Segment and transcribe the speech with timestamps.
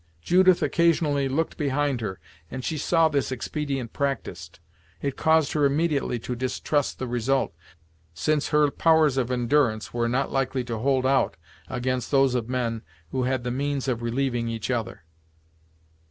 [0.23, 2.19] Judith occasionally looked behind her,
[2.49, 4.57] and she saw this expedient practised.
[4.99, 7.53] It caused her immediately to distrust the result,
[8.11, 11.37] since her powers of endurance were not likely to hold out
[11.69, 15.03] against those of men who had the means of relieving each other.